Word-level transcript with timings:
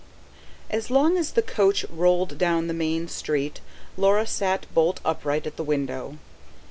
As 0.71 0.89
long 0.89 1.15
as 1.15 1.33
the 1.33 1.43
coach 1.43 1.85
rolled 1.91 2.39
down 2.39 2.65
the 2.65 2.73
main 2.73 3.07
street 3.07 3.59
Laura 3.97 4.25
sat 4.25 4.65
bolt 4.73 4.99
upright 5.05 5.45
at 5.45 5.57
the 5.57 5.63
window. 5.63 6.17